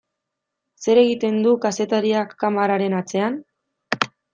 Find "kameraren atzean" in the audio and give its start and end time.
2.47-3.41